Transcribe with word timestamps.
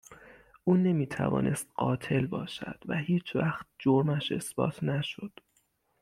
او 0.63 0.77
نمی 0.77 1.07
توانست 1.07 1.67
قاتل 1.75 2.25
باشد 2.25 2.83
و 2.85 2.97
هیچوقت 2.97 3.67
جرمش 3.79 4.31
اثبات 4.31 4.83
نشد 4.83 5.31